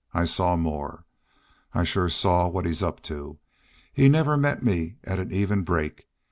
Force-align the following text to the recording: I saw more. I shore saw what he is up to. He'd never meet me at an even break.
I 0.15 0.25
saw 0.25 0.55
more. 0.57 1.05
I 1.75 1.83
shore 1.83 2.09
saw 2.09 2.47
what 2.49 2.65
he 2.65 2.71
is 2.71 2.81
up 2.81 3.03
to. 3.03 3.37
He'd 3.93 4.09
never 4.09 4.35
meet 4.35 4.63
me 4.63 4.97
at 5.03 5.19
an 5.19 5.31
even 5.31 5.61
break. 5.61 6.07